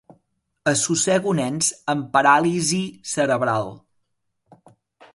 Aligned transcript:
Assossego 0.71 1.35
nens 1.41 1.69
amb 1.95 2.09
paràlisi 2.17 2.83
cerebral. 3.15 3.73